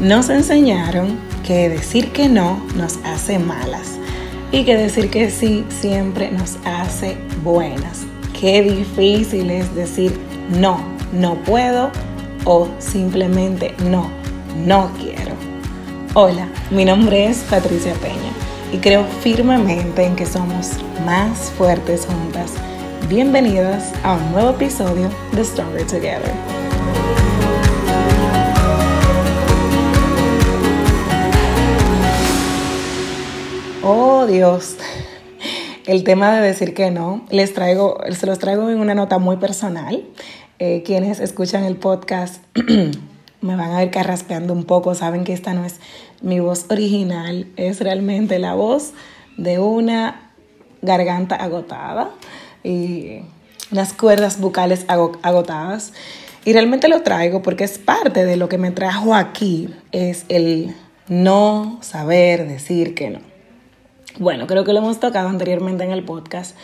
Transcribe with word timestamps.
Nos 0.00 0.30
enseñaron 0.30 1.18
que 1.46 1.68
decir 1.68 2.10
que 2.10 2.26
no 2.26 2.64
nos 2.74 2.98
hace 3.04 3.38
malas 3.38 3.98
y 4.50 4.64
que 4.64 4.74
decir 4.74 5.10
que 5.10 5.30
sí 5.30 5.66
siempre 5.68 6.30
nos 6.30 6.56
hace 6.64 7.18
buenas. 7.44 8.06
Qué 8.40 8.62
difícil 8.62 9.50
es 9.50 9.74
decir 9.74 10.18
no, 10.58 10.80
no 11.12 11.34
puedo 11.42 11.90
o 12.46 12.66
simplemente 12.78 13.74
no, 13.90 14.10
no 14.64 14.90
quiero. 14.98 15.34
Hola, 16.14 16.48
mi 16.70 16.86
nombre 16.86 17.26
es 17.26 17.44
Patricia 17.50 17.92
Peña 17.96 18.32
y 18.72 18.78
creo 18.78 19.04
firmemente 19.20 20.02
en 20.02 20.16
que 20.16 20.24
somos 20.24 20.70
más 21.04 21.50
fuertes 21.58 22.06
juntas. 22.06 22.52
Bienvenidas 23.10 23.92
a 24.02 24.14
un 24.14 24.32
nuevo 24.32 24.48
episodio 24.48 25.10
de 25.32 25.44
Stronger 25.44 25.86
Together. 25.86 26.59
Oh 33.82 34.26
Dios, 34.26 34.76
el 35.86 36.04
tema 36.04 36.34
de 36.34 36.46
decir 36.46 36.74
que 36.74 36.90
no, 36.90 37.24
les 37.30 37.54
traigo, 37.54 37.98
se 38.10 38.26
los 38.26 38.38
traigo 38.38 38.68
en 38.68 38.78
una 38.78 38.94
nota 38.94 39.16
muy 39.16 39.38
personal. 39.38 40.04
Eh, 40.58 40.82
quienes 40.84 41.18
escuchan 41.18 41.64
el 41.64 41.76
podcast 41.76 42.44
me 43.40 43.56
van 43.56 43.70
a 43.70 43.78
ver 43.78 43.90
carraspeando 43.90 44.52
un 44.52 44.64
poco, 44.64 44.94
saben 44.94 45.24
que 45.24 45.32
esta 45.32 45.54
no 45.54 45.64
es 45.64 45.80
mi 46.20 46.40
voz 46.40 46.66
original, 46.68 47.46
es 47.56 47.80
realmente 47.80 48.38
la 48.38 48.52
voz 48.52 48.92
de 49.38 49.58
una 49.58 50.30
garganta 50.82 51.36
agotada 51.36 52.10
y 52.62 53.20
unas 53.72 53.94
cuerdas 53.94 54.38
bucales 54.40 54.84
agotadas. 54.88 55.94
Y 56.44 56.52
realmente 56.52 56.88
lo 56.88 57.00
traigo 57.00 57.40
porque 57.40 57.64
es 57.64 57.78
parte 57.78 58.26
de 58.26 58.36
lo 58.36 58.50
que 58.50 58.58
me 58.58 58.72
trajo 58.72 59.14
aquí, 59.14 59.74
es 59.90 60.26
el 60.28 60.76
no 61.08 61.78
saber 61.80 62.46
decir 62.46 62.94
que 62.94 63.08
no. 63.08 63.29
Bueno, 64.18 64.46
creo 64.46 64.64
que 64.64 64.72
lo 64.72 64.80
hemos 64.80 65.00
tocado 65.00 65.28
anteriormente 65.28 65.84
en 65.84 65.92
el 65.92 66.04
podcast. 66.04 66.56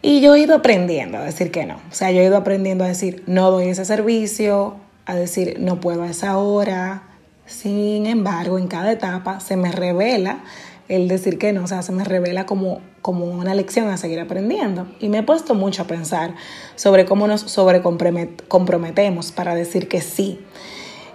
Y 0.00 0.20
yo 0.20 0.34
he 0.34 0.40
ido 0.40 0.54
aprendiendo 0.54 1.18
a 1.18 1.22
decir 1.22 1.50
que 1.50 1.66
no. 1.66 1.76
O 1.90 1.94
sea, 1.94 2.10
yo 2.10 2.20
he 2.20 2.24
ido 2.24 2.36
aprendiendo 2.36 2.84
a 2.84 2.88
decir 2.88 3.22
no 3.26 3.50
doy 3.50 3.68
ese 3.68 3.84
servicio, 3.84 4.76
a 5.06 5.14
decir 5.14 5.56
no 5.60 5.80
puedo 5.80 6.02
a 6.02 6.10
esa 6.10 6.38
hora. 6.38 7.04
Sin 7.46 8.06
embargo, 8.06 8.58
en 8.58 8.68
cada 8.68 8.92
etapa 8.92 9.40
se 9.40 9.56
me 9.56 9.70
revela 9.72 10.44
el 10.88 11.08
decir 11.08 11.38
que 11.38 11.52
no, 11.52 11.64
o 11.64 11.66
sea, 11.66 11.82
se 11.82 11.92
me 11.92 12.04
revela 12.04 12.46
como, 12.46 12.80
como 13.00 13.26
una 13.26 13.54
lección 13.54 13.88
a 13.88 13.96
seguir 13.96 14.20
aprendiendo. 14.20 14.86
Y 15.00 15.08
me 15.08 15.18
he 15.18 15.22
puesto 15.22 15.54
mucho 15.54 15.82
a 15.82 15.86
pensar 15.86 16.34
sobre 16.74 17.04
cómo 17.04 17.26
nos 17.26 17.42
sobrecomprometemos 17.42 19.32
para 19.32 19.54
decir 19.54 19.88
que 19.88 20.00
sí. 20.00 20.40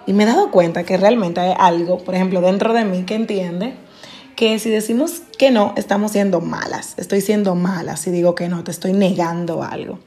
Y 0.06 0.14
me 0.14 0.24
he 0.24 0.28
dado 0.28 0.52
cuenta 0.52 0.84
que 0.84 0.98
realmente 0.98 1.42
hay 1.42 1.54
algo, 1.58 1.98
por 2.00 2.16
ejemplo, 2.16 2.42
dentro 2.42 2.74
de 2.74 2.86
mí 2.86 3.04
que 3.04 3.16
entiende 3.16 3.74
que 4.38 4.60
si 4.60 4.70
decimos 4.70 5.24
que 5.40 5.50
no, 5.50 5.74
estamos 5.78 6.12
siendo 6.12 6.42
malas. 6.42 6.94
Estoy 6.98 7.22
siendo 7.22 7.56
mala 7.56 7.98
si 7.98 8.12
digo 8.12 8.36
que 8.36 8.48
no, 8.48 8.64
te 8.64 8.70
estoy 8.70 8.94
negando 8.94 9.64
algo. 9.64 9.98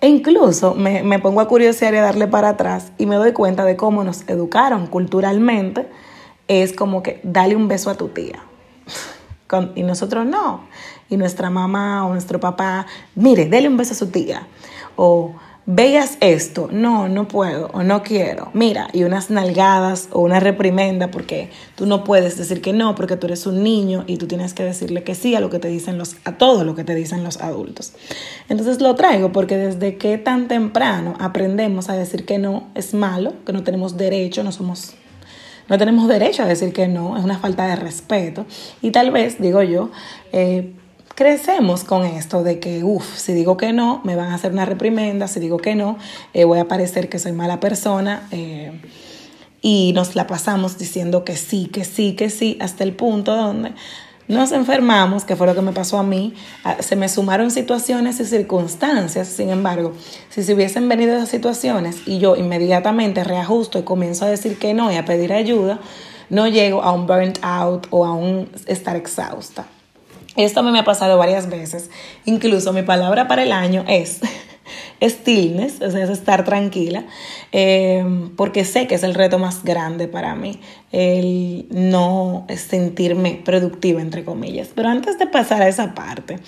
E 0.00 0.06
incluso 0.06 0.74
me, 0.74 1.02
me 1.02 1.18
pongo 1.18 1.40
a 1.40 1.48
curiosear 1.48 1.94
y 1.94 1.96
a 1.96 2.02
darle 2.02 2.28
para 2.28 2.50
atrás 2.50 2.92
y 2.96 3.06
me 3.06 3.16
doy 3.16 3.32
cuenta 3.32 3.64
de 3.64 3.76
cómo 3.76 4.04
nos 4.04 4.22
educaron 4.28 4.86
culturalmente. 4.86 5.88
Es 6.46 6.72
como 6.72 7.02
que 7.02 7.20
dale 7.24 7.56
un 7.56 7.66
beso 7.66 7.90
a 7.90 7.96
tu 7.96 8.08
tía. 8.08 8.38
y 9.74 9.82
nosotros 9.82 10.24
no. 10.24 10.68
Y 11.10 11.16
nuestra 11.16 11.50
mamá 11.50 12.06
o 12.06 12.10
nuestro 12.10 12.38
papá, 12.38 12.86
mire, 13.16 13.46
dale 13.48 13.66
un 13.66 13.76
beso 13.76 13.94
a 13.94 13.96
su 13.96 14.10
tía. 14.10 14.46
O 14.94 15.34
veas 15.66 16.18
esto, 16.20 16.68
no, 16.70 17.08
no 17.08 17.26
puedo 17.26 17.68
o 17.72 17.82
no 17.82 18.02
quiero, 18.02 18.50
mira, 18.52 18.88
y 18.92 19.04
unas 19.04 19.30
nalgadas 19.30 20.08
o 20.12 20.20
una 20.20 20.38
reprimenda 20.38 21.10
porque 21.10 21.50
tú 21.74 21.86
no 21.86 22.04
puedes 22.04 22.36
decir 22.36 22.60
que 22.60 22.74
no 22.74 22.94
porque 22.94 23.16
tú 23.16 23.26
eres 23.26 23.46
un 23.46 23.62
niño 23.62 24.04
y 24.06 24.18
tú 24.18 24.26
tienes 24.26 24.52
que 24.52 24.62
decirle 24.62 25.04
que 25.04 25.14
sí 25.14 25.34
a 25.34 25.40
lo 25.40 25.48
que 25.48 25.58
te 25.58 25.68
dicen 25.68 25.96
los 25.96 26.16
a 26.24 26.36
todo 26.36 26.64
lo 26.64 26.74
que 26.74 26.84
te 26.84 26.94
dicen 26.94 27.24
los 27.24 27.40
adultos. 27.40 27.94
Entonces 28.48 28.80
lo 28.80 28.94
traigo 28.94 29.32
porque 29.32 29.56
desde 29.56 29.96
que 29.96 30.18
tan 30.18 30.48
temprano 30.48 31.14
aprendemos 31.18 31.88
a 31.88 31.94
decir 31.94 32.26
que 32.26 32.38
no 32.38 32.68
es 32.74 32.92
malo, 32.92 33.32
que 33.46 33.52
no 33.52 33.62
tenemos 33.62 33.96
derecho, 33.96 34.44
no 34.44 34.52
somos 34.52 34.94
no 35.66 35.78
tenemos 35.78 36.08
derecho 36.08 36.42
a 36.42 36.46
decir 36.46 36.74
que 36.74 36.88
no, 36.88 37.16
es 37.16 37.24
una 37.24 37.38
falta 37.38 37.66
de 37.66 37.76
respeto 37.76 38.44
y 38.82 38.90
tal 38.90 39.10
vez, 39.10 39.40
digo 39.40 39.62
yo, 39.62 39.90
eh, 40.32 40.74
crecemos 41.14 41.84
con 41.84 42.04
esto 42.04 42.42
de 42.42 42.58
que, 42.60 42.84
uff, 42.84 43.16
si 43.16 43.32
digo 43.32 43.56
que 43.56 43.72
no, 43.72 44.00
me 44.04 44.16
van 44.16 44.30
a 44.30 44.34
hacer 44.34 44.52
una 44.52 44.64
reprimenda, 44.64 45.28
si 45.28 45.40
digo 45.40 45.58
que 45.58 45.74
no, 45.74 45.98
eh, 46.32 46.44
voy 46.44 46.58
a 46.58 46.68
parecer 46.68 47.08
que 47.08 47.18
soy 47.18 47.32
mala 47.32 47.60
persona. 47.60 48.26
Eh, 48.30 48.72
y 49.62 49.92
nos 49.94 50.14
la 50.14 50.26
pasamos 50.26 50.76
diciendo 50.76 51.24
que 51.24 51.36
sí, 51.36 51.66
que 51.66 51.84
sí, 51.84 52.14
que 52.14 52.28
sí, 52.28 52.58
hasta 52.60 52.84
el 52.84 52.92
punto 52.92 53.34
donde 53.34 53.72
nos 54.28 54.52
enfermamos, 54.52 55.24
que 55.24 55.36
fue 55.36 55.46
lo 55.46 55.54
que 55.54 55.62
me 55.62 55.72
pasó 55.72 55.98
a 55.98 56.02
mí. 56.02 56.34
Ah, 56.64 56.76
se 56.80 56.96
me 56.96 57.08
sumaron 57.08 57.50
situaciones 57.50 58.20
y 58.20 58.26
circunstancias, 58.26 59.28
sin 59.28 59.50
embargo, 59.50 59.92
si 60.28 60.42
se 60.42 60.54
hubiesen 60.54 60.88
venido 60.88 61.16
esas 61.16 61.30
situaciones 61.30 61.96
y 62.06 62.18
yo 62.18 62.36
inmediatamente 62.36 63.24
reajusto 63.24 63.78
y 63.78 63.82
comienzo 63.82 64.26
a 64.26 64.28
decir 64.28 64.58
que 64.58 64.74
no 64.74 64.92
y 64.92 64.96
a 64.96 65.04
pedir 65.04 65.32
ayuda, 65.32 65.78
no 66.28 66.46
llego 66.48 66.82
a 66.82 66.92
un 66.92 67.06
burnt 67.06 67.38
out 67.42 67.86
o 67.90 68.04
a 68.04 68.12
un 68.12 68.50
estar 68.66 68.96
exhausta. 68.96 69.66
Esto 70.36 70.60
a 70.60 70.62
mí 70.62 70.70
me 70.70 70.80
ha 70.80 70.84
pasado 70.84 71.16
varias 71.18 71.48
veces. 71.48 71.90
Incluso 72.24 72.72
mi 72.72 72.82
palabra 72.82 73.28
para 73.28 73.42
el 73.42 73.52
año 73.52 73.84
es 73.86 74.20
stillness, 75.02 75.80
o 75.80 75.90
sea, 75.90 76.04
es 76.04 76.10
estar 76.10 76.44
tranquila, 76.44 77.04
em, 77.52 78.34
porque 78.34 78.64
sé 78.64 78.86
que 78.86 78.96
es 78.96 79.02
el 79.02 79.14
reto 79.14 79.38
más 79.38 79.62
grande 79.64 80.08
para 80.08 80.34
mí, 80.34 80.60
el 80.92 81.66
no 81.70 82.46
sentirme 82.56 83.42
productiva, 83.44 84.00
entre 84.00 84.24
comillas. 84.24 84.70
Pero 84.74 84.88
antes 84.88 85.18
de 85.18 85.26
pasar 85.26 85.62
a 85.62 85.68
esa 85.68 85.94
parte, 85.94 86.38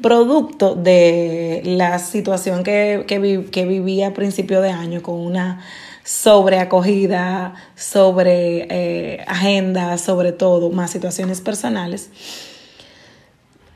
producto 0.00 0.74
de 0.74 1.62
la 1.64 1.98
situación 1.98 2.62
que, 2.62 3.04
que 3.06 3.66
viví 3.66 4.02
a 4.02 4.14
principio 4.14 4.60
de 4.60 4.70
año 4.70 5.02
con 5.02 5.16
una 5.16 5.60
sobre 6.04 6.58
acogida, 6.58 7.54
sobre 7.74 8.66
eh, 8.70 9.24
agenda, 9.26 9.96
sobre 9.96 10.32
todo, 10.32 10.70
más 10.70 10.90
situaciones 10.90 11.40
personales, 11.40 12.10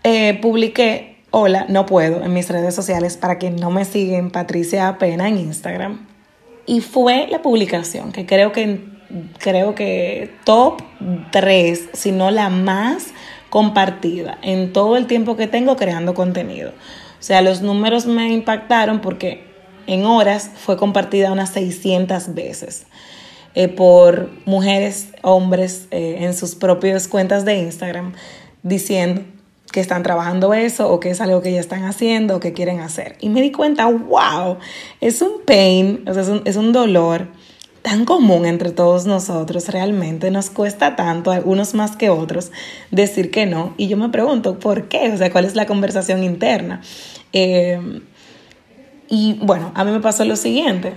eh, 0.08 0.38
publiqué 0.40 1.18
hola, 1.30 1.66
no 1.68 1.84
puedo 1.84 2.24
en 2.24 2.32
mis 2.32 2.48
redes 2.48 2.74
sociales 2.74 3.18
para 3.18 3.36
quien 3.36 3.56
no 3.56 3.70
me 3.70 3.84
siguen, 3.84 4.30
Patricia 4.30 4.96
Pena 4.98 5.28
en 5.28 5.36
Instagram. 5.36 6.06
Y 6.64 6.80
fue 6.80 7.26
la 7.30 7.42
publicación 7.42 8.12
que 8.12 8.24
creo 8.24 8.50
que 8.52 8.80
creo 9.38 9.74
que 9.74 10.30
top 10.44 10.82
3, 11.30 11.90
si 11.92 12.12
no 12.12 12.30
la 12.30 12.48
más 12.48 13.08
compartida 13.50 14.38
en 14.40 14.72
todo 14.72 14.96
el 14.96 15.06
tiempo 15.06 15.36
que 15.36 15.46
tengo 15.46 15.76
creando 15.76 16.14
contenido. 16.14 16.70
O 16.70 17.22
sea, 17.22 17.42
los 17.42 17.60
números 17.60 18.06
me 18.06 18.32
impactaron 18.32 19.00
porque 19.00 19.44
en 19.86 20.06
horas 20.06 20.50
fue 20.54 20.78
compartida 20.78 21.32
unas 21.32 21.50
600 21.50 22.34
veces 22.34 22.86
eh, 23.54 23.68
por 23.68 24.30
mujeres, 24.46 25.08
hombres 25.22 25.86
eh, 25.90 26.18
en 26.20 26.32
sus 26.32 26.54
propias 26.54 27.08
cuentas 27.08 27.44
de 27.44 27.58
Instagram 27.58 28.14
diciendo 28.62 29.22
que 29.72 29.80
están 29.80 30.02
trabajando 30.02 30.54
eso 30.54 30.90
o 30.90 31.00
que 31.00 31.10
es 31.10 31.20
algo 31.20 31.42
que 31.42 31.52
ya 31.52 31.60
están 31.60 31.84
haciendo 31.84 32.36
o 32.36 32.40
que 32.40 32.52
quieren 32.52 32.80
hacer. 32.80 33.16
Y 33.20 33.28
me 33.28 33.42
di 33.42 33.52
cuenta, 33.52 33.86
wow, 33.86 34.58
es 35.00 35.20
un 35.22 35.42
pain, 35.44 36.04
o 36.08 36.14
sea, 36.14 36.22
es 36.44 36.56
un, 36.56 36.72
dolor 36.72 37.28
tan 37.82 38.04
común 38.04 38.44
entre 38.44 38.70
todos 38.70 39.06
nosotros, 39.06 39.68
realmente 39.68 40.30
nos 40.30 40.50
cuesta 40.50 40.96
tanto, 40.96 41.30
algunos 41.30 41.74
más 41.74 41.96
que 41.96 42.10
otros, 42.10 42.50
decir 42.90 43.30
que 43.30 43.46
no. 43.46 43.74
Y 43.76 43.88
yo 43.88 43.96
me 43.96 44.08
pregunto, 44.08 44.58
¿por 44.58 44.88
qué? 44.88 45.10
O 45.12 45.16
sea, 45.16 45.30
¿cuál 45.30 45.44
es 45.44 45.54
la 45.54 45.66
conversación 45.66 46.22
interna? 46.22 46.82
Eh, 47.32 48.00
y 49.08 49.38
bueno, 49.42 49.72
a 49.74 49.84
mí 49.84 49.90
me 49.90 50.00
pasó 50.00 50.24
lo 50.24 50.36
siguiente. 50.36 50.92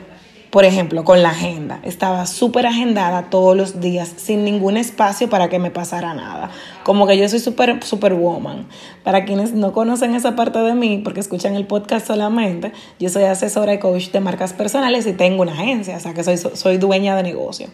Por 0.52 0.66
ejemplo, 0.66 1.06
con 1.06 1.24
la 1.24 1.30
agenda. 1.30 1.80
Estaba 1.82 2.26
súper 2.26 2.68
agendada 2.68 3.30
todos 3.30 3.56
los 3.56 3.80
días, 3.80 4.12
sin 4.18 4.44
ningún 4.44 4.76
espacio 4.76 5.30
para 5.30 5.48
que 5.48 5.60
me 5.60 5.72
pasara 5.72 6.14
nada. 6.14 6.52
Como 6.84 7.08
que 7.08 7.18
yo 7.18 7.30
soy 7.30 7.40
súper, 7.40 7.82
superwoman. 7.82 8.68
Para 9.04 9.24
quienes 9.24 9.54
no 9.54 9.72
conocen 9.72 10.14
esa 10.14 10.36
parte 10.36 10.60
de 10.60 10.76
mí, 10.76 11.00
porque 11.02 11.22
escuchan 11.22 11.56
el 11.56 11.66
podcast 11.66 12.06
solamente, 12.06 12.74
yo 13.00 13.08
soy 13.10 13.24
asesora 13.24 13.74
y 13.74 13.80
coach 13.80 14.12
de 14.12 14.20
marcas 14.20 14.52
personales 14.52 15.08
y 15.08 15.14
tengo 15.14 15.42
una 15.42 15.54
agencia, 15.54 15.96
o 15.96 16.00
sea 16.02 16.14
que 16.14 16.24
soy, 16.26 16.38
soy 16.38 16.78
dueña 16.78 17.16
de 17.16 17.24
negocio. 17.24 17.68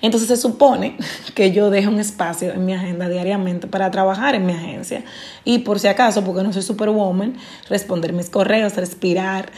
Entonces 0.00 0.28
se 0.28 0.38
supone 0.38 0.96
que 1.34 1.52
yo 1.52 1.68
dejo 1.68 1.90
un 1.90 2.00
espacio 2.00 2.54
en 2.54 2.64
mi 2.64 2.72
agenda 2.72 3.06
diariamente 3.10 3.66
para 3.66 3.90
trabajar 3.90 4.34
en 4.34 4.46
mi 4.46 4.54
agencia. 4.54 5.04
Y 5.44 5.58
por 5.58 5.78
si 5.78 5.88
acaso, 5.88 6.24
porque 6.24 6.42
no 6.42 6.54
soy 6.54 6.62
superwoman, 6.62 7.36
responder 7.68 8.14
mis 8.14 8.30
correos, 8.30 8.76
respirar, 8.76 9.52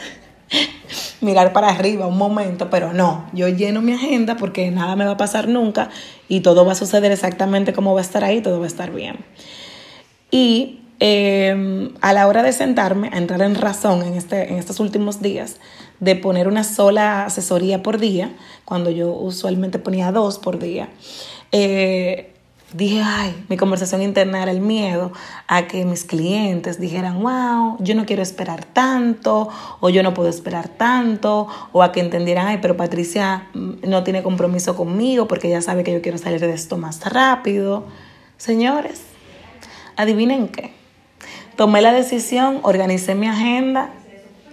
mirar 1.21 1.53
para 1.53 1.69
arriba 1.69 2.07
un 2.07 2.17
momento, 2.17 2.69
pero 2.69 2.93
no, 2.93 3.25
yo 3.33 3.47
lleno 3.47 3.81
mi 3.81 3.93
agenda 3.93 4.37
porque 4.37 4.69
nada 4.71 4.95
me 4.95 5.05
va 5.05 5.11
a 5.11 5.17
pasar 5.17 5.47
nunca 5.47 5.89
y 6.27 6.41
todo 6.41 6.65
va 6.65 6.73
a 6.73 6.75
suceder 6.75 7.11
exactamente 7.11 7.73
como 7.73 7.93
va 7.93 8.01
a 8.01 8.03
estar 8.03 8.23
ahí, 8.23 8.41
todo 8.41 8.59
va 8.59 8.65
a 8.65 8.67
estar 8.67 8.91
bien. 8.91 9.17
Y 10.29 10.81
em, 10.99 11.93
a 12.01 12.13
la 12.13 12.27
hora 12.27 12.43
de 12.43 12.53
sentarme, 12.53 13.09
a 13.13 13.17
entrar 13.17 13.41
en 13.41 13.55
razón 13.55 14.03
en, 14.03 14.13
este, 14.13 14.49
en 14.49 14.57
estos 14.57 14.79
últimos 14.79 15.21
días, 15.21 15.57
de 15.99 16.15
poner 16.15 16.47
una 16.47 16.63
sola 16.63 17.25
asesoría 17.25 17.81
por 17.81 17.97
día, 17.97 18.35
cuando 18.65 18.91
yo 18.91 19.11
usualmente 19.11 19.79
ponía 19.79 20.11
dos 20.11 20.37
por 20.37 20.59
día, 20.59 20.89
eh, 21.51 22.33
dije, 22.73 23.01
ay, 23.03 23.45
mi 23.47 23.55
conversación 23.55 24.01
interna 24.01 24.43
era 24.43 24.51
el 24.51 24.59
miedo 24.59 25.11
a 25.47 25.67
que 25.67 25.85
mis 25.85 26.03
clientes 26.03 26.79
dijeran, 26.79 27.21
wow, 27.21 27.77
yo 27.79 27.95
no 27.95 28.05
quiero 28.05 28.21
esperar 28.21 28.65
tanto, 28.65 29.49
o 29.79 29.89
yo 29.89 30.03
no 30.03 30.13
puedo 30.13 30.29
esperar 30.29 30.67
tanto, 30.67 31.47
o 31.71 31.81
a 31.81 31.91
que 31.91 32.01
entendieran, 32.01 32.47
ay, 32.47 32.59
pero 32.61 32.75
Patricia 32.75 33.47
mm, 33.53 33.87
no 33.87 34.03
tiene 34.03 34.21
compromiso 34.21 34.75
conmigo 34.75 35.27
porque 35.27 35.49
ya 35.49 35.61
sabe 35.61 35.83
que 35.83 35.93
yo 35.93 36.01
quiero 36.01 36.17
salir 36.17 36.41
de 36.41 36.53
esto 36.53 36.77
más 36.77 37.03
rápido. 37.05 37.85
Señores, 38.37 39.01
adivinen 39.95 40.49
qué. 40.49 40.73
Tomé 41.55 41.81
la 41.81 41.93
decisión, 41.93 42.59
organicé 42.63 43.15
mi 43.15 43.27
agenda 43.27 43.91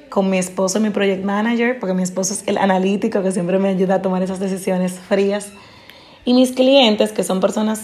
con 0.08 0.31
mi 0.31 0.38
esposo, 0.38 0.78
mi 0.78 0.90
project 0.90 1.25
manager, 1.25 1.81
porque 1.81 1.93
mi 1.93 2.05
esposo 2.05 2.34
es 2.34 2.44
el 2.46 2.58
analítico 2.58 3.22
que 3.22 3.32
siempre 3.32 3.58
me 3.58 3.70
ayuda 3.70 3.96
a 3.96 4.02
tomar 4.02 4.22
esas 4.22 4.38
decisiones 4.38 4.93
frías. 4.93 5.49
Y 6.25 6.32
mis 6.32 6.52
clientes, 6.52 7.10
que 7.10 7.25
son 7.25 7.40
personas 7.40 7.82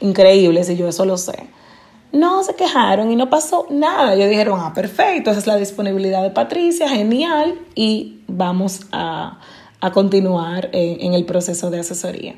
increíbles 0.00 0.68
y 0.70 0.76
yo 0.76 0.88
eso 0.88 1.04
lo 1.04 1.16
sé. 1.16 1.48
No 2.12 2.44
se 2.44 2.54
quejaron 2.54 3.10
y 3.10 3.16
no 3.16 3.28
pasó 3.28 3.66
nada. 3.70 4.14
Yo 4.14 4.28
dijeron, 4.28 4.60
ah, 4.62 4.72
perfecto, 4.72 5.30
esa 5.30 5.40
es 5.40 5.46
la 5.46 5.56
disponibilidad 5.56 6.22
de 6.22 6.30
Patricia, 6.30 6.88
genial, 6.88 7.58
y 7.74 8.20
vamos 8.28 8.82
a, 8.92 9.40
continuar 9.92 10.70
en, 10.72 11.12
el 11.12 11.26
proceso 11.26 11.70
de 11.70 11.80
asesoría. 11.80 12.36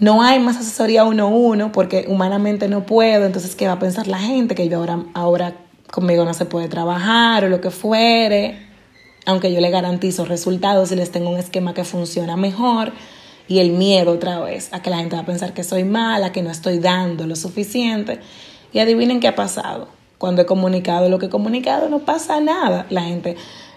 No 0.00 0.22
hay 0.22 0.38
más 0.38 0.56
asesoría 0.56 1.04
uno 1.04 1.24
a 1.24 1.28
uno 1.28 1.72
porque 1.72 2.04
humanamente 2.08 2.68
no 2.68 2.84
puedo, 2.84 3.24
entonces 3.24 3.54
¿qué 3.54 3.68
va 3.68 3.74
a 3.74 3.78
pensar 3.78 4.06
la 4.06 4.18
gente? 4.18 4.54
Que 4.54 4.68
yo 4.68 4.78
ahora, 4.78 5.04
ahora 5.14 5.54
conmigo 5.90 6.26
no 6.26 6.34
se 6.34 6.44
puede 6.44 6.68
trabajar 6.68 7.44
o 7.44 7.48
lo 7.48 7.62
que 7.62 7.70
fuere, 7.70 8.58
aunque 9.24 9.50
yo 9.50 9.60
le 9.60 9.70
garantizo 9.70 10.26
resultados 10.26 10.92
y 10.92 10.96
les 10.96 11.10
tengo 11.10 11.30
un 11.30 11.38
esquema 11.38 11.72
que 11.72 11.84
funciona 11.84 12.36
mejor 12.36 12.92
y 13.48 13.58
el 13.58 13.70
miedo 13.72 14.12
otra 14.12 14.40
vez 14.40 14.68
a 14.72 14.82
que 14.82 14.90
la 14.90 14.98
gente 14.98 15.16
va 15.16 15.22
a 15.22 15.26
pensar 15.26 15.52
que 15.52 15.64
soy 15.64 15.84
mala, 15.84 16.32
que 16.32 16.42
no 16.42 16.50
estoy 16.50 16.78
dando 16.78 17.26
lo 17.26 17.36
suficiente. 17.36 18.20
Y 18.72 18.78
adivinen 18.78 19.20
qué 19.20 19.28
ha 19.28 19.34
pasado. 19.34 19.88
Cuando 20.18 20.42
he 20.42 20.46
comunicado 20.46 21.08
lo 21.08 21.18
que 21.18 21.26
he 21.26 21.30
comunicado, 21.30 21.88
no 21.88 22.00
pasa 22.00 22.40
nada. 22.40 22.86
La 22.90 23.02
gente 23.02 23.36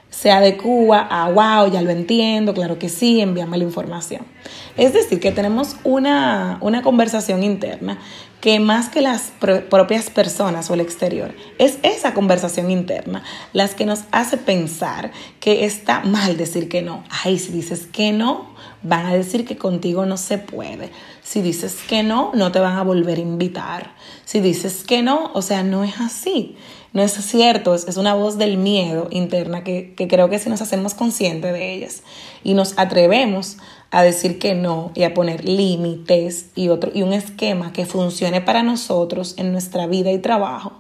se 0.10 0.32
adecua 0.32 1.00
a, 1.00 1.30
wow, 1.30 1.72
ya 1.72 1.82
lo 1.82 1.92
entiendo, 1.92 2.54
claro 2.54 2.80
que 2.80 2.90
sí, 2.90 3.20
envíame 3.20 3.58
la 3.58 3.66
información. 3.66 4.22
Es 4.78 4.94
decir, 4.94 5.20
que 5.20 5.32
tenemos 5.32 5.76
una, 5.84 6.58
una 6.62 6.82
conversación 6.82 7.44
interna 7.44 8.00
que 8.42 8.60
más 8.60 8.90
que 8.90 9.02
las 9.02 9.32
propias 9.70 10.10
personas 10.10 10.70
o 10.70 10.76
el 10.76 10.82
exterior, 10.82 11.34
es 11.58 11.80
esa 11.82 12.14
conversación 12.14 12.70
interna 12.70 13.24
las 13.52 13.74
que 13.74 13.86
nos 13.86 14.02
hace 14.12 14.38
pensar 14.38 15.12
que 15.40 15.66
está 15.66 16.02
mal 16.02 16.38
decir 16.38 16.70
que 16.70 16.82
no. 16.82 17.04
Ay, 17.24 17.40
si 17.40 17.52
dices 17.52 17.88
que 17.92 18.12
no, 18.12 18.56
van 18.88 19.06
a 19.06 19.14
decir 19.14 19.46
que 19.46 19.58
contigo 19.58 20.06
no 20.06 20.18
se 20.18 20.38
puede. 20.38 20.92
Si 21.24 21.42
dices 21.42 21.78
que 21.88 22.04
no, 22.04 22.32
no 22.34 22.52
te 22.52 22.60
van 22.60 22.78
a 22.78 22.84
volver 22.84 23.18
a 23.18 23.22
invitar. 23.22 23.96
Si 24.26 24.40
dices 24.40 24.84
que 24.84 25.02
no, 25.02 25.32
o 25.34 25.42
sea, 25.42 25.64
no 25.64 25.84
es 25.84 26.00
así. 26.00 26.58
No 26.94 27.04
es 27.04 27.12
cierto, 27.12 27.76
es, 27.76 27.98
una 27.98 28.14
voz 28.14 28.38
del 28.38 28.58
miedo 28.58 29.08
interna 29.12 29.64
que, 29.64 29.94
que 29.96 30.08
creo 30.08 30.30
que 30.30 30.40
si 30.40 30.50
nos 30.50 30.62
hacemos 30.62 30.94
conscientes 30.94 31.54
de 31.54 31.74
ellas 31.74 32.04
y 32.44 32.54
nos 32.54 32.80
atrevemos 32.80 33.58
a 33.92 34.04
decir 34.04 34.40
que 34.40 34.56
no 34.56 34.92
y 34.96 35.04
a 35.04 35.14
poner 35.14 35.48
límites 35.48 36.48
y, 36.56 36.70
otro, 36.70 36.92
y 36.94 37.04
un 37.04 37.14
esquema 37.14 37.74
que 37.74 37.86
funcione 37.86 38.42
para 38.42 38.64
nosotros 38.64 39.36
en 39.38 39.52
nuestra 39.52 39.86
vida 39.86 40.12
y 40.12 40.20
trabajo, 40.20 40.74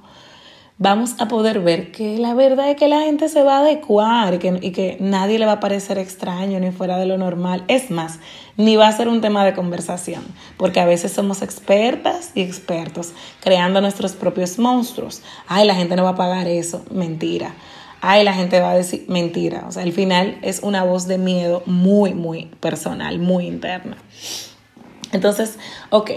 vamos 0.79 1.15
a 1.19 1.27
poder 1.27 1.59
ver 1.59 1.91
que 1.91 2.17
la 2.17 2.33
verdad 2.33 2.69
es 2.69 2.77
que 2.77 2.87
la 2.87 3.01
gente 3.01 3.29
se 3.29 3.43
va 3.43 3.57
a 3.57 3.59
adecuar 3.61 4.35
y 4.35 4.37
que, 4.37 4.59
y 4.61 4.71
que 4.71 4.97
nadie 4.99 5.39
le 5.39 5.45
va 5.45 5.53
a 5.53 5.59
parecer 5.59 5.97
extraño 5.97 6.59
ni 6.59 6.71
fuera 6.71 6.97
de 6.97 7.05
lo 7.05 7.17
normal. 7.17 7.63
Es 7.67 7.89
más, 7.89 8.19
ni 8.57 8.75
va 8.75 8.87
a 8.87 8.91
ser 8.91 9.07
un 9.07 9.21
tema 9.21 9.43
de 9.45 9.53
conversación, 9.53 10.23
porque 10.57 10.79
a 10.79 10.85
veces 10.85 11.11
somos 11.11 11.41
expertas 11.41 12.31
y 12.35 12.41
expertos 12.41 13.13
creando 13.41 13.81
nuestros 13.81 14.13
propios 14.13 14.59
monstruos. 14.59 15.21
Ay, 15.47 15.65
la 15.65 15.75
gente 15.75 15.95
no 15.95 16.03
va 16.03 16.11
a 16.11 16.15
pagar 16.15 16.47
eso. 16.47 16.83
Mentira 16.91 17.53
ay, 18.01 18.23
la 18.23 18.33
gente 18.33 18.59
va 18.59 18.71
a 18.71 18.75
decir 18.75 19.05
mentira. 19.07 19.65
O 19.67 19.71
sea, 19.71 19.83
al 19.83 19.91
final 19.91 20.37
es 20.41 20.61
una 20.63 20.83
voz 20.83 21.07
de 21.07 21.17
miedo 21.17 21.63
muy, 21.65 22.13
muy 22.13 22.45
personal, 22.59 23.19
muy 23.19 23.47
interna. 23.47 23.97
Entonces, 25.11 25.57
ok, 25.89 26.11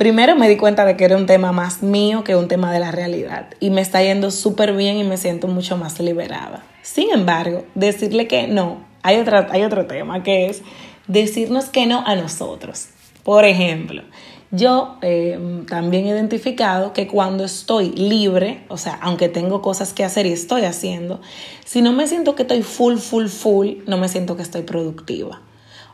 primero 0.00 0.34
me 0.34 0.48
di 0.48 0.56
cuenta 0.56 0.86
de 0.86 0.96
que 0.96 1.04
era 1.04 1.14
un 1.14 1.26
tema 1.26 1.52
más 1.52 1.82
mío 1.82 2.24
que 2.24 2.34
un 2.34 2.48
tema 2.48 2.72
de 2.72 2.80
la 2.80 2.90
realidad 2.90 3.50
y 3.60 3.68
me 3.68 3.82
está 3.82 4.02
yendo 4.02 4.30
súper 4.30 4.74
bien 4.74 4.96
y 4.96 5.04
me 5.04 5.18
siento 5.18 5.46
mucho 5.46 5.76
más 5.76 6.00
liberada. 6.00 6.64
Sin 6.80 7.10
embargo, 7.10 7.66
decirle 7.74 8.26
que 8.26 8.46
no, 8.46 8.82
hay, 9.02 9.18
otra, 9.18 9.48
hay 9.50 9.62
otro 9.62 9.84
tema 9.84 10.22
que 10.22 10.46
es 10.46 10.62
decirnos 11.06 11.66
que 11.66 11.84
no 11.84 12.02
a 12.06 12.16
nosotros. 12.16 12.86
Por 13.24 13.44
ejemplo, 13.44 14.02
yo 14.50 14.96
eh, 15.02 15.38
también 15.68 16.06
he 16.06 16.08
identificado 16.08 16.94
que 16.94 17.06
cuando 17.06 17.44
estoy 17.44 17.90
libre, 17.90 18.64
o 18.68 18.78
sea, 18.78 18.98
aunque 19.02 19.28
tengo 19.28 19.60
cosas 19.60 19.92
que 19.92 20.02
hacer 20.02 20.24
y 20.24 20.32
estoy 20.32 20.62
haciendo, 20.62 21.20
si 21.66 21.82
no 21.82 21.92
me 21.92 22.06
siento 22.06 22.34
que 22.36 22.44
estoy 22.44 22.62
full, 22.62 22.96
full, 22.96 23.26
full, 23.26 23.68
no 23.86 23.98
me 23.98 24.08
siento 24.08 24.34
que 24.34 24.42
estoy 24.42 24.62
productiva. 24.62 25.42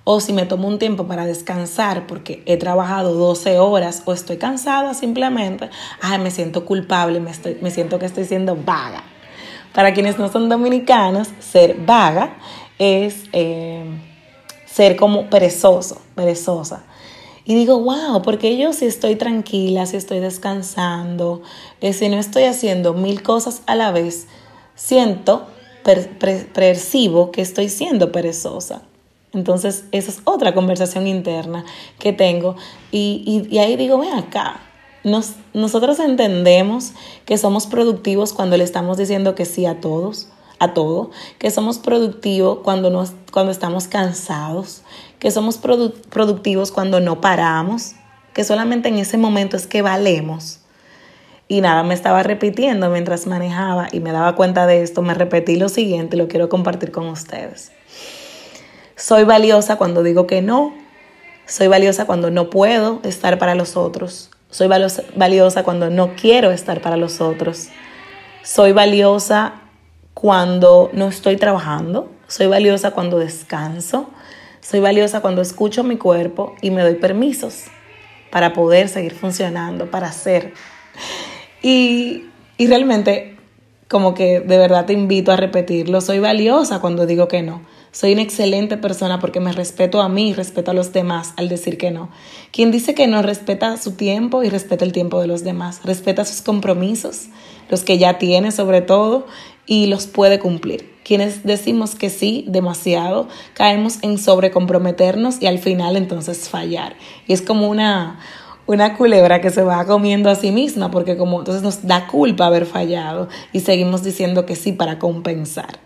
O 0.08 0.20
si 0.20 0.32
me 0.32 0.46
tomo 0.46 0.68
un 0.68 0.78
tiempo 0.78 1.08
para 1.08 1.26
descansar 1.26 2.06
porque 2.06 2.40
he 2.46 2.56
trabajado 2.56 3.12
12 3.12 3.58
horas 3.58 4.04
o 4.04 4.12
estoy 4.12 4.36
cansada 4.36 4.94
simplemente, 4.94 5.68
ay, 6.00 6.20
me 6.20 6.30
siento 6.30 6.64
culpable, 6.64 7.18
me, 7.18 7.32
me 7.60 7.72
siento 7.72 7.98
que 7.98 8.06
estoy 8.06 8.24
siendo 8.24 8.54
vaga. 8.54 9.02
Para 9.74 9.92
quienes 9.92 10.16
no 10.16 10.30
son 10.30 10.48
dominicanos, 10.48 11.30
ser 11.40 11.74
vaga 11.84 12.36
es 12.78 13.24
eh, 13.32 13.84
ser 14.64 14.94
como 14.94 15.28
perezoso, 15.28 16.00
perezosa. 16.14 16.84
Y 17.44 17.56
digo, 17.56 17.80
wow, 17.80 18.22
porque 18.22 18.56
yo 18.56 18.72
si 18.72 18.86
estoy 18.86 19.16
tranquila, 19.16 19.86
si 19.86 19.96
estoy 19.96 20.20
descansando, 20.20 21.42
eh, 21.80 21.92
si 21.92 22.08
no 22.08 22.18
estoy 22.18 22.44
haciendo 22.44 22.94
mil 22.94 23.24
cosas 23.24 23.62
a 23.66 23.74
la 23.74 23.90
vez, 23.90 24.28
siento, 24.76 25.48
percibo 25.82 27.32
que 27.32 27.42
estoy 27.42 27.70
siendo 27.70 28.12
perezosa. 28.12 28.82
Entonces, 29.36 29.84
esa 29.92 30.10
es 30.10 30.22
otra 30.24 30.54
conversación 30.54 31.06
interna 31.06 31.64
que 31.98 32.14
tengo. 32.14 32.56
Y, 32.90 33.46
ahí 33.58 33.76
digo, 33.76 33.98
ven 33.98 34.14
acá, 34.14 34.60
nos, 35.04 35.34
nosotros 35.52 36.00
entendemos 36.00 36.92
que 37.26 37.36
somos 37.36 37.66
productivos 37.66 38.32
cuando 38.32 38.56
le 38.56 38.64
estamos 38.64 38.96
diciendo 38.96 39.34
que 39.34 39.44
sí 39.44 39.66
a 39.66 39.78
todos, 39.78 40.30
a 40.58 40.72
todo, 40.72 41.10
que 41.38 41.50
somos 41.50 41.78
productivos 41.78 42.60
cuando, 42.64 42.88
nos, 42.88 43.12
cuando 43.30 43.52
estamos 43.52 43.88
cansados, 43.88 44.82
que 45.18 45.30
somos 45.30 45.58
productivos 45.58 46.72
cuando 46.72 47.00
no 47.00 47.20
paramos, 47.20 47.92
que 48.32 48.42
solamente 48.42 48.88
en 48.88 48.96
ese 48.96 49.18
momento 49.18 49.58
es 49.58 49.66
que 49.66 49.82
valemos. 49.82 50.60
Y 51.46 51.60
nada, 51.60 51.82
me 51.82 51.92
estaba 51.92 52.22
repitiendo 52.22 52.88
mientras 52.88 53.26
manejaba 53.26 53.88
y 53.92 54.00
me 54.00 54.12
daba 54.12 54.34
cuenta 54.34 54.66
de 54.66 54.82
esto, 54.82 55.02
me 55.02 55.12
repetí 55.12 55.56
lo 55.56 55.68
siguiente 55.68 56.16
y 56.16 56.18
lo 56.18 56.26
quiero 56.26 56.48
compartir 56.48 56.90
con 56.90 57.06
ustedes. 57.06 57.70
Soy 58.98 59.24
valiosa 59.24 59.76
cuando 59.76 60.02
digo 60.02 60.26
que 60.26 60.40
no, 60.40 60.72
soy 61.44 61.66
valiosa 61.66 62.06
cuando 62.06 62.30
no 62.30 62.48
puedo 62.48 63.00
estar 63.04 63.38
para 63.38 63.54
los 63.54 63.76
otros, 63.76 64.30
soy 64.48 64.68
valiosa 64.68 65.62
cuando 65.64 65.90
no 65.90 66.16
quiero 66.16 66.50
estar 66.50 66.80
para 66.80 66.96
los 66.96 67.20
otros, 67.20 67.68
soy 68.42 68.72
valiosa 68.72 69.60
cuando 70.14 70.88
no 70.94 71.08
estoy 71.08 71.36
trabajando, 71.36 72.10
soy 72.26 72.46
valiosa 72.46 72.92
cuando 72.92 73.18
descanso, 73.18 74.08
soy 74.62 74.80
valiosa 74.80 75.20
cuando 75.20 75.42
escucho 75.42 75.84
mi 75.84 75.98
cuerpo 75.98 76.54
y 76.62 76.70
me 76.70 76.80
doy 76.80 76.94
permisos 76.94 77.64
para 78.30 78.54
poder 78.54 78.88
seguir 78.88 79.12
funcionando, 79.12 79.90
para 79.90 80.06
hacer. 80.06 80.54
Y, 81.60 82.30
y 82.56 82.66
realmente, 82.66 83.36
como 83.88 84.14
que 84.14 84.40
de 84.40 84.56
verdad 84.56 84.86
te 84.86 84.94
invito 84.94 85.32
a 85.32 85.36
repetirlo, 85.36 86.00
soy 86.00 86.18
valiosa 86.18 86.80
cuando 86.80 87.04
digo 87.04 87.28
que 87.28 87.42
no. 87.42 87.75
Soy 87.96 88.12
una 88.12 88.20
excelente 88.20 88.76
persona 88.76 89.20
porque 89.20 89.40
me 89.40 89.52
respeto 89.52 90.02
a 90.02 90.10
mí 90.10 90.28
y 90.28 90.34
respeto 90.34 90.70
a 90.70 90.74
los 90.74 90.92
demás 90.92 91.32
al 91.38 91.48
decir 91.48 91.78
que 91.78 91.90
no. 91.90 92.10
Quien 92.52 92.70
dice 92.70 92.94
que 92.94 93.06
no 93.06 93.22
respeta 93.22 93.78
su 93.78 93.92
tiempo 93.92 94.42
y 94.42 94.50
respeta 94.50 94.84
el 94.84 94.92
tiempo 94.92 95.18
de 95.18 95.26
los 95.26 95.44
demás, 95.44 95.80
respeta 95.82 96.26
sus 96.26 96.42
compromisos, 96.42 97.28
los 97.70 97.84
que 97.84 97.96
ya 97.96 98.18
tiene 98.18 98.52
sobre 98.52 98.82
todo, 98.82 99.24
y 99.64 99.86
los 99.86 100.06
puede 100.08 100.38
cumplir. 100.38 100.92
Quienes 101.06 101.42
decimos 101.44 101.94
que 101.94 102.10
sí 102.10 102.44
demasiado, 102.48 103.28
caemos 103.54 103.96
en 104.02 104.18
sobrecomprometernos 104.18 105.40
y 105.40 105.46
al 105.46 105.58
final 105.58 105.96
entonces 105.96 106.50
fallar. 106.50 106.96
Y 107.26 107.32
es 107.32 107.40
como 107.40 107.66
una, 107.66 108.20
una 108.66 108.94
culebra 108.98 109.40
que 109.40 109.48
se 109.48 109.62
va 109.62 109.86
comiendo 109.86 110.28
a 110.28 110.34
sí 110.34 110.50
misma 110.50 110.90
porque 110.90 111.16
como 111.16 111.38
entonces 111.38 111.62
nos 111.62 111.86
da 111.86 112.08
culpa 112.08 112.44
haber 112.44 112.66
fallado 112.66 113.30
y 113.54 113.60
seguimos 113.60 114.02
diciendo 114.02 114.44
que 114.44 114.54
sí 114.54 114.72
para 114.72 114.98
compensar. 114.98 115.85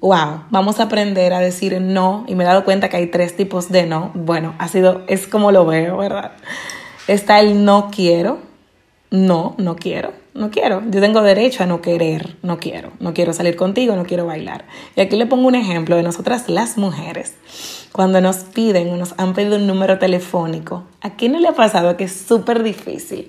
Wow, 0.00 0.44
vamos 0.48 0.80
a 0.80 0.84
aprender 0.84 1.34
a 1.34 1.40
decir 1.40 1.78
no 1.78 2.24
y 2.26 2.34
me 2.34 2.44
he 2.44 2.46
dado 2.46 2.64
cuenta 2.64 2.88
que 2.88 2.96
hay 2.96 3.08
tres 3.08 3.36
tipos 3.36 3.70
de 3.70 3.84
no. 3.84 4.12
Bueno, 4.14 4.54
ha 4.58 4.66
sido, 4.66 5.02
es 5.08 5.26
como 5.26 5.52
lo 5.52 5.66
veo, 5.66 5.98
¿verdad? 5.98 6.32
Está 7.06 7.40
el 7.40 7.66
no 7.66 7.90
quiero, 7.94 8.38
no, 9.10 9.54
no 9.58 9.76
quiero, 9.76 10.14
no 10.32 10.50
quiero. 10.50 10.82
Yo 10.88 11.02
tengo 11.02 11.20
derecho 11.20 11.64
a 11.64 11.66
no 11.66 11.82
querer, 11.82 12.38
no 12.42 12.58
quiero, 12.58 12.92
no 12.98 13.12
quiero 13.12 13.34
salir 13.34 13.56
contigo, 13.56 13.94
no 13.94 14.04
quiero 14.04 14.24
bailar. 14.24 14.64
Y 14.96 15.02
aquí 15.02 15.16
le 15.16 15.26
pongo 15.26 15.48
un 15.48 15.54
ejemplo 15.54 15.96
de 15.96 16.02
nosotras 16.02 16.48
las 16.48 16.78
mujeres. 16.78 17.34
Cuando 17.92 18.22
nos 18.22 18.38
piden 18.38 18.88
o 18.88 18.96
nos 18.96 19.14
han 19.18 19.34
pedido 19.34 19.56
un 19.56 19.66
número 19.66 19.98
telefónico, 19.98 20.84
¿a 21.02 21.10
quién 21.10 21.32
no 21.32 21.40
le 21.40 21.48
ha 21.48 21.54
pasado 21.54 21.98
que 21.98 22.04
es 22.04 22.12
súper 22.26 22.62
difícil 22.62 23.28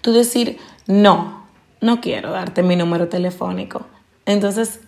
tú 0.00 0.14
decir, 0.14 0.56
no, 0.86 1.46
no 1.82 2.00
quiero 2.00 2.30
darte 2.30 2.62
mi 2.62 2.74
número 2.76 3.08
telefónico? 3.08 3.84
Entonces 4.24 4.80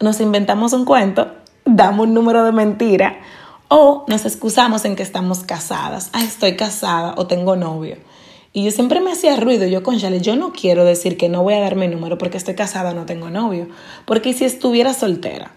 nos 0.00 0.20
inventamos 0.20 0.72
un 0.72 0.84
cuento, 0.84 1.28
damos 1.64 2.06
un 2.06 2.14
número 2.14 2.44
de 2.44 2.52
mentira 2.52 3.20
o 3.68 4.04
nos 4.08 4.24
excusamos 4.24 4.84
en 4.84 4.96
que 4.96 5.02
estamos 5.02 5.40
casadas. 5.40 6.10
Ah, 6.12 6.24
estoy 6.24 6.56
casada 6.56 7.14
o 7.16 7.26
tengo 7.26 7.54
novio. 7.54 7.96
Y 8.52 8.64
yo 8.64 8.72
siempre 8.72 9.00
me 9.00 9.12
hacía 9.12 9.36
ruido, 9.36 9.66
yo 9.66 9.84
con 9.84 9.98
Chale, 9.98 10.20
yo 10.20 10.34
no 10.34 10.52
quiero 10.52 10.84
decir 10.84 11.16
que 11.16 11.28
no 11.28 11.42
voy 11.42 11.54
a 11.54 11.60
dar 11.60 11.76
mi 11.76 11.86
número 11.86 12.18
porque 12.18 12.38
estoy 12.38 12.56
casada 12.56 12.90
o 12.90 12.94
no 12.94 13.06
tengo 13.06 13.30
novio. 13.30 13.68
Porque 14.06 14.32
si 14.32 14.44
estuviera 14.44 14.92
soltera, 14.92 15.52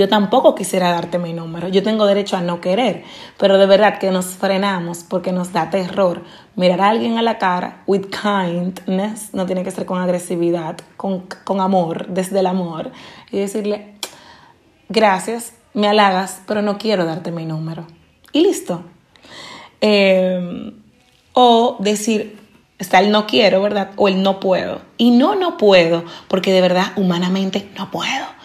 yo 0.00 0.08
tampoco 0.08 0.54
quisiera 0.54 0.92
darte 0.92 1.18
mi 1.18 1.34
número. 1.34 1.68
Yo 1.68 1.82
tengo 1.82 2.06
derecho 2.06 2.34
a 2.34 2.40
no 2.40 2.62
querer. 2.62 3.04
Pero 3.36 3.58
de 3.58 3.66
verdad 3.66 3.98
que 3.98 4.10
nos 4.10 4.28
frenamos 4.28 5.04
porque 5.04 5.30
nos 5.30 5.52
da 5.52 5.68
terror 5.68 6.22
mirar 6.56 6.80
a 6.80 6.88
alguien 6.88 7.18
a 7.18 7.22
la 7.22 7.36
cara 7.36 7.82
with 7.86 8.06
kindness, 8.06 9.34
no 9.34 9.44
tiene 9.44 9.62
que 9.62 9.70
ser 9.70 9.84
con 9.84 10.00
agresividad, 10.00 10.78
con, 10.96 11.26
con 11.44 11.60
amor, 11.60 12.06
desde 12.08 12.40
el 12.40 12.46
amor, 12.46 12.92
y 13.30 13.40
decirle, 13.40 13.96
gracias, 14.88 15.52
me 15.74 15.86
halagas, 15.86 16.40
pero 16.46 16.62
no 16.62 16.78
quiero 16.78 17.04
darte 17.04 17.30
mi 17.30 17.44
número. 17.44 17.86
Y 18.32 18.40
listo. 18.40 18.82
Eh, 19.82 20.72
o 21.34 21.76
decir, 21.78 22.40
está 22.78 23.00
el 23.00 23.10
no 23.10 23.26
quiero, 23.26 23.60
¿verdad? 23.60 23.90
O 23.96 24.08
el 24.08 24.22
no 24.22 24.40
puedo. 24.40 24.80
Y 24.96 25.10
no, 25.10 25.34
no 25.34 25.58
puedo, 25.58 26.04
porque 26.26 26.54
de 26.54 26.62
verdad, 26.62 26.92
humanamente, 26.96 27.68
no 27.76 27.90
puedo. 27.90 28.39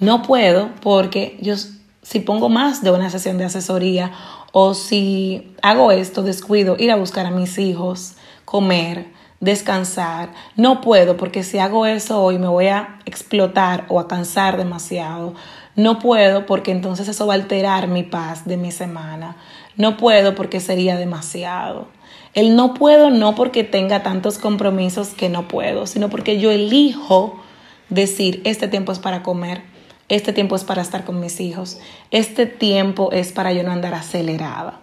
No 0.00 0.22
puedo 0.22 0.70
porque 0.80 1.38
yo, 1.40 1.54
si 2.02 2.20
pongo 2.20 2.48
más 2.48 2.82
de 2.82 2.90
una 2.90 3.10
sesión 3.10 3.38
de 3.38 3.44
asesoría 3.44 4.12
o 4.52 4.74
si 4.74 5.54
hago 5.62 5.90
esto, 5.90 6.22
descuido 6.22 6.76
ir 6.78 6.90
a 6.90 6.96
buscar 6.96 7.26
a 7.26 7.30
mis 7.30 7.58
hijos, 7.58 8.14
comer, 8.44 9.08
descansar. 9.40 10.30
No 10.56 10.80
puedo 10.80 11.16
porque 11.16 11.42
si 11.42 11.58
hago 11.58 11.86
eso 11.86 12.22
hoy 12.22 12.38
me 12.38 12.48
voy 12.48 12.68
a 12.68 13.00
explotar 13.06 13.86
o 13.88 14.00
a 14.00 14.08
cansar 14.08 14.56
demasiado. 14.56 15.34
No 15.74 15.98
puedo 15.98 16.46
porque 16.46 16.70
entonces 16.70 17.08
eso 17.08 17.26
va 17.26 17.34
a 17.34 17.36
alterar 17.36 17.88
mi 17.88 18.02
paz 18.02 18.46
de 18.46 18.56
mi 18.56 18.72
semana. 18.72 19.36
No 19.76 19.96
puedo 19.96 20.34
porque 20.34 20.60
sería 20.60 20.96
demasiado. 20.96 21.88
El 22.34 22.56
no 22.56 22.74
puedo 22.74 23.10
no 23.10 23.34
porque 23.34 23.64
tenga 23.64 24.02
tantos 24.02 24.38
compromisos 24.38 25.08
que 25.08 25.28
no 25.28 25.48
puedo, 25.48 25.86
sino 25.86 26.08
porque 26.08 26.38
yo 26.40 26.50
elijo 26.50 27.40
decir, 27.88 28.42
este 28.44 28.68
tiempo 28.68 28.92
es 28.92 28.98
para 28.98 29.22
comer, 29.22 29.62
este 30.08 30.32
tiempo 30.32 30.56
es 30.56 30.64
para 30.64 30.82
estar 30.82 31.04
con 31.04 31.20
mis 31.20 31.40
hijos, 31.40 31.78
este 32.10 32.46
tiempo 32.46 33.10
es 33.12 33.32
para 33.32 33.52
yo 33.52 33.62
no 33.62 33.72
andar 33.72 33.94
acelerada. 33.94 34.80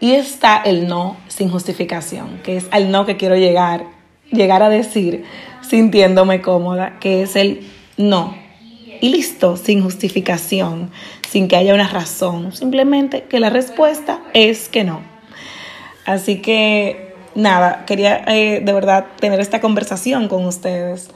Y 0.00 0.12
está 0.12 0.60
el 0.64 0.88
no 0.88 1.16
sin 1.28 1.48
justificación, 1.48 2.40
que 2.42 2.56
es 2.56 2.66
al 2.72 2.90
no 2.90 3.06
que 3.06 3.16
quiero 3.16 3.36
llegar, 3.36 3.86
llegar 4.30 4.62
a 4.62 4.68
decir 4.68 5.24
sintiéndome 5.60 6.42
cómoda, 6.42 6.98
que 6.98 7.22
es 7.22 7.36
el 7.36 7.68
no. 7.96 8.36
Y 9.00 9.10
listo, 9.10 9.56
sin 9.56 9.82
justificación, 9.82 10.90
sin 11.28 11.48
que 11.48 11.56
haya 11.56 11.74
una 11.74 11.88
razón, 11.88 12.52
simplemente 12.52 13.24
que 13.24 13.40
la 13.40 13.50
respuesta 13.50 14.20
es 14.34 14.68
que 14.68 14.84
no. 14.84 15.00
Así 16.04 16.42
que 16.42 17.14
nada, 17.34 17.84
quería 17.86 18.24
eh, 18.26 18.60
de 18.60 18.72
verdad 18.72 19.06
tener 19.20 19.40
esta 19.40 19.60
conversación 19.60 20.28
con 20.28 20.44
ustedes. 20.44 21.10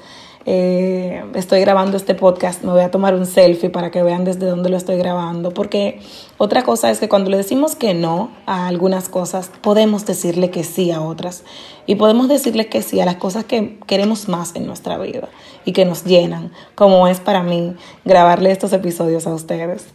Eh, 0.49 1.25
estoy 1.35 1.61
grabando 1.61 1.97
este 1.97 2.15
podcast, 2.15 2.63
me 2.63 2.71
voy 2.71 2.83
a 2.83 2.93
tomar 2.93 3.17
un 3.17 3.27
selfie 3.27 3.69
para 3.69 3.91
que 3.91 4.05
vean 4.05 4.25
desde 4.25 4.47
dónde 4.47 4.69
lo 4.69 4.77
estoy 4.77 4.97
grabando, 4.97 5.53
porque 5.53 5.99
otra 6.39 6.63
cosa 6.63 6.89
es 6.89 7.01
que 7.01 7.09
cuando 7.09 7.31
le 7.31 7.37
decimos 7.37 7.75
que 7.75 7.95
no 7.95 8.31
a 8.47 8.69
algunas 8.69 9.09
cosas, 9.09 9.51
podemos 9.61 10.07
decirle 10.07 10.51
que 10.51 10.63
sí 10.63 10.93
a 10.93 11.01
otras 11.01 11.43
y 11.85 11.97
podemos 11.97 12.29
decirle 12.29 12.69
que 12.69 12.81
sí 12.81 13.01
a 13.01 13.05
las 13.05 13.17
cosas 13.17 13.45
que 13.45 13.81
queremos 13.89 14.29
más 14.29 14.55
en 14.55 14.69
nuestra 14.69 14.99
vida 14.99 15.29
y 15.65 15.73
que 15.73 15.85
nos 15.85 16.05
llenan, 16.05 16.53
como 16.77 17.09
es 17.09 17.19
para 17.19 17.43
mí 17.43 17.75
grabarle 18.05 18.53
estos 18.53 18.73
episodios 18.73 19.27
a 19.27 19.35
ustedes. 19.35 19.87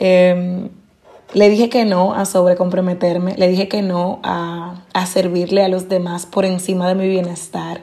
Em, 0.00 0.70
le 1.34 1.48
dije 1.48 1.68
que 1.68 1.84
no 1.84 2.14
a 2.14 2.24
sobrecomprometerme, 2.24 3.36
le 3.36 3.46
dije 3.46 3.68
que 3.68 3.82
no 3.82 4.18
a, 4.24 4.82
a 4.92 5.06
servirle 5.06 5.62
a 5.62 5.68
los 5.68 5.88
demás 5.88 6.26
por 6.26 6.44
encima 6.44 6.88
de 6.88 6.96
mi 6.96 7.08
bienestar. 7.08 7.82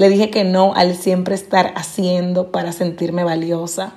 Le 0.00 0.08
dije 0.08 0.30
que 0.30 0.44
no 0.44 0.72
al 0.72 0.96
siempre 0.96 1.34
estar 1.34 1.74
haciendo 1.76 2.50
para 2.50 2.72
sentirme 2.72 3.22
valiosa, 3.22 3.92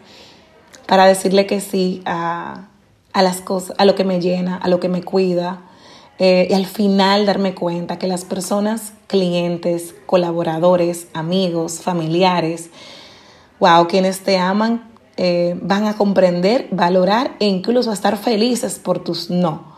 para 0.86 1.06
decirle 1.06 1.46
que 1.46 1.62
sí 1.62 2.02
a, 2.04 2.68
a 3.14 3.24
las 3.24 3.40
cosas, 3.40 3.74
a 3.80 3.86
lo 3.86 3.96
que 3.96 4.04
me 4.04 4.20
llena, 4.20 4.58
a 4.58 4.68
lo 4.68 4.82
que 4.82 4.90
me 4.90 5.02
cuida. 5.02 5.62
Eh, 6.20 6.48
y 6.50 6.54
al 6.56 6.66
final 6.66 7.26
darme 7.26 7.56
cuenta 7.56 8.00
que 8.00 8.08
las 8.08 8.26
personas, 8.26 8.92
clientes, 9.08 9.96
colaboradores, 10.06 11.08
amigos, 11.14 11.80
familiares, 11.80 12.70
wow, 13.62 13.88
quienes 13.88 14.20
te 14.26 14.38
aman 14.38 14.92
eh, 15.16 15.58
van 15.62 15.88
a 15.88 15.96
comprender, 15.96 16.68
valorar 16.72 17.38
e 17.40 17.46
incluso 17.46 17.92
a 17.92 17.94
estar 17.94 18.18
felices 18.18 18.78
por 18.78 19.00
tus 19.00 19.30
no. 19.30 19.73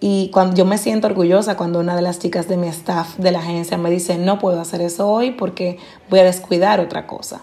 Y 0.00 0.30
cuando 0.32 0.56
yo 0.56 0.64
me 0.64 0.78
siento 0.78 1.06
orgullosa 1.06 1.58
cuando 1.58 1.78
una 1.78 1.94
de 1.94 2.00
las 2.00 2.18
chicas 2.18 2.48
de 2.48 2.56
mi 2.56 2.68
staff 2.68 3.18
de 3.18 3.32
la 3.32 3.40
agencia 3.40 3.76
me 3.76 3.90
dice, 3.90 4.16
no 4.16 4.38
puedo 4.38 4.58
hacer 4.58 4.80
eso 4.80 5.06
hoy 5.08 5.32
porque 5.32 5.78
voy 6.08 6.20
a 6.20 6.24
descuidar 6.24 6.80
otra 6.80 7.06
cosa. 7.06 7.42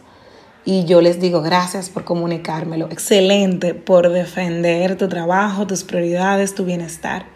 Y 0.65 0.85
yo 0.85 0.99
les 0.99 1.21
digo, 1.21 1.41
gracias 1.41 1.89
por 1.89 2.03
comunicármelo. 2.03 2.87
Excelente 2.91 3.73
por 3.75 4.09
defender 4.09 4.97
tu 4.97 5.07
trabajo, 5.07 5.67
tus 5.67 5.83
prioridades, 5.83 6.55
tu 6.55 6.65
bienestar. 6.65 7.27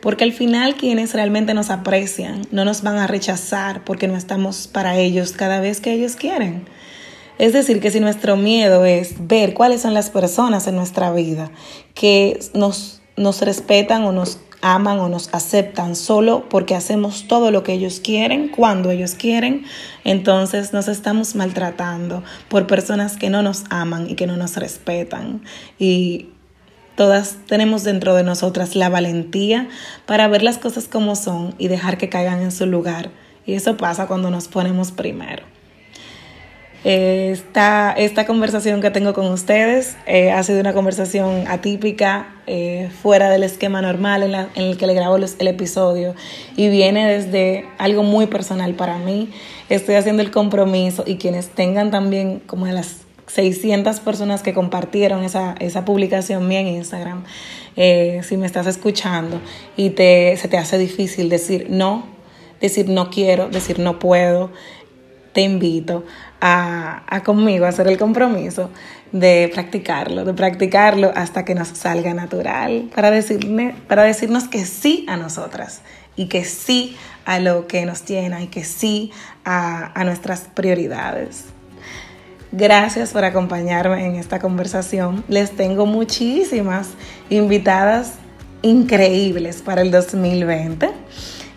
Porque 0.00 0.24
al 0.24 0.32
final 0.32 0.76
quienes 0.76 1.14
realmente 1.14 1.54
nos 1.54 1.70
aprecian 1.70 2.46
no 2.50 2.64
nos 2.64 2.82
van 2.82 2.98
a 2.98 3.06
rechazar 3.06 3.82
porque 3.84 4.08
no 4.08 4.16
estamos 4.16 4.68
para 4.68 4.96
ellos 4.96 5.32
cada 5.32 5.60
vez 5.60 5.80
que 5.80 5.92
ellos 5.92 6.16
quieren. 6.16 6.66
Es 7.38 7.54
decir, 7.54 7.80
que 7.80 7.90
si 7.90 8.00
nuestro 8.00 8.36
miedo 8.36 8.84
es 8.84 9.26
ver 9.26 9.54
cuáles 9.54 9.80
son 9.80 9.94
las 9.94 10.10
personas 10.10 10.66
en 10.66 10.76
nuestra 10.76 11.10
vida 11.10 11.50
que 11.94 12.38
nos, 12.52 13.00
nos 13.16 13.40
respetan 13.40 14.04
o 14.04 14.12
nos 14.12 14.38
aman 14.62 14.98
o 15.00 15.08
nos 15.08 15.32
aceptan 15.32 15.96
solo 15.96 16.48
porque 16.48 16.74
hacemos 16.74 17.26
todo 17.26 17.50
lo 17.50 17.62
que 17.62 17.72
ellos 17.72 18.00
quieren, 18.00 18.48
cuando 18.48 18.90
ellos 18.90 19.14
quieren, 19.14 19.64
entonces 20.04 20.72
nos 20.72 20.88
estamos 20.88 21.34
maltratando 21.34 22.22
por 22.48 22.66
personas 22.66 23.16
que 23.16 23.30
no 23.30 23.42
nos 23.42 23.64
aman 23.70 24.08
y 24.08 24.14
que 24.14 24.26
no 24.26 24.36
nos 24.36 24.56
respetan. 24.56 25.42
Y 25.78 26.28
todas 26.96 27.36
tenemos 27.46 27.84
dentro 27.84 28.14
de 28.14 28.24
nosotras 28.24 28.76
la 28.76 28.88
valentía 28.88 29.68
para 30.06 30.28
ver 30.28 30.42
las 30.42 30.58
cosas 30.58 30.88
como 30.88 31.16
son 31.16 31.54
y 31.58 31.68
dejar 31.68 31.98
que 31.98 32.08
caigan 32.08 32.42
en 32.42 32.52
su 32.52 32.66
lugar. 32.66 33.10
Y 33.46 33.54
eso 33.54 33.76
pasa 33.76 34.06
cuando 34.06 34.30
nos 34.30 34.48
ponemos 34.48 34.92
primero. 34.92 35.59
Esta, 36.82 37.92
esta 37.92 38.24
conversación 38.24 38.80
que 38.80 38.90
tengo 38.90 39.12
con 39.12 39.26
ustedes 39.26 39.96
eh, 40.06 40.30
ha 40.32 40.42
sido 40.42 40.60
una 40.60 40.72
conversación 40.72 41.44
atípica, 41.46 42.34
eh, 42.46 42.90
fuera 43.02 43.28
del 43.28 43.42
esquema 43.42 43.82
normal 43.82 44.22
en, 44.22 44.64
el 44.64 44.78
que 44.78 44.86
le 44.86 44.94
grabo 44.94 45.16
el 45.16 45.46
episodio 45.46 46.14
y 46.56 46.70
viene 46.70 47.06
desde 47.06 47.66
algo 47.76 48.02
muy 48.02 48.26
personal 48.26 48.74
para 48.74 48.96
mí. 48.96 49.30
Estoy 49.68 49.96
haciendo 49.96 50.22
el 50.22 50.30
compromiso 50.30 51.04
y 51.06 51.16
quienes 51.16 51.50
tengan 51.50 51.90
también 51.90 52.40
como 52.46 52.64
de 52.64 52.72
las 52.72 53.02
600 53.26 54.00
personas 54.00 54.42
que 54.42 54.54
compartieron 54.54 55.22
esa, 55.22 55.54
esa 55.60 55.84
publicación 55.84 56.48
mía 56.48 56.60
en 56.60 56.68
Instagram, 56.68 57.24
eh, 57.76 58.22
si 58.24 58.38
me 58.38 58.46
estás 58.46 58.66
escuchando 58.66 59.38
y 59.76 59.90
te, 59.90 60.34
se 60.38 60.48
te 60.48 60.56
hace 60.56 60.78
difícil 60.78 61.28
decir 61.28 61.66
no, 61.68 62.06
decir 62.58 62.88
no 62.88 63.10
quiero, 63.10 63.50
decir 63.50 63.78
no 63.78 63.98
puedo, 63.98 64.50
te 65.32 65.42
invito 65.42 66.04
a, 66.40 67.02
a, 67.06 67.22
conmigo 67.22 67.64
a 67.64 67.68
hacer 67.68 67.88
el 67.88 67.98
compromiso 67.98 68.70
de 69.12 69.50
practicarlo, 69.52 70.24
de 70.24 70.34
practicarlo 70.34 71.12
hasta 71.14 71.44
que 71.44 71.54
nos 71.54 71.68
salga 71.68 72.14
natural, 72.14 72.90
para, 72.94 73.10
decirme, 73.10 73.74
para 73.88 74.04
decirnos 74.04 74.48
que 74.48 74.64
sí 74.64 75.04
a 75.08 75.16
nosotras 75.16 75.80
y 76.16 76.26
que 76.26 76.44
sí 76.44 76.96
a 77.24 77.38
lo 77.38 77.66
que 77.66 77.84
nos 77.86 78.04
llena 78.04 78.42
y 78.42 78.46
que 78.46 78.64
sí 78.64 79.12
a, 79.44 79.98
a 79.98 80.04
nuestras 80.04 80.42
prioridades. 80.54 81.46
Gracias 82.52 83.10
por 83.10 83.24
acompañarme 83.24 84.04
en 84.06 84.16
esta 84.16 84.40
conversación. 84.40 85.22
Les 85.28 85.52
tengo 85.52 85.86
muchísimas 85.86 86.88
invitadas 87.28 88.14
increíbles 88.62 89.62
para 89.62 89.82
el 89.82 89.90
2020. 89.90 90.90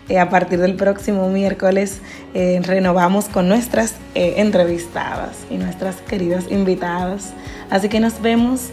Eh, 0.08 0.18
a 0.18 0.28
partir 0.28 0.60
del 0.60 0.74
próximo 0.74 1.30
miércoles 1.30 2.00
eh, 2.34 2.60
renovamos 2.62 3.26
con 3.26 3.48
nuestras 3.48 3.94
eh, 4.14 4.34
entrevistadas 4.36 5.38
y 5.50 5.56
nuestras 5.56 5.96
queridas 6.02 6.44
invitadas. 6.50 7.32
Así 7.70 7.88
que 7.88 8.00
nos 8.00 8.20
vemos 8.20 8.68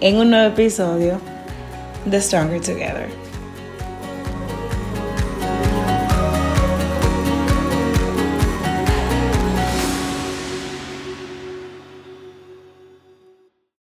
en 0.00 0.18
un 0.18 0.30
nuevo 0.30 0.52
episodio 0.52 1.18
de 2.04 2.20
Stronger 2.20 2.60
Together. 2.60 3.23